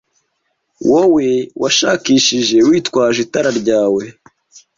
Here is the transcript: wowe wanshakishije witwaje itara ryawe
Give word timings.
wowe 0.89 1.29
wanshakishije 1.61 2.57
witwaje 2.67 3.19
itara 3.25 3.49
ryawe 3.59 4.03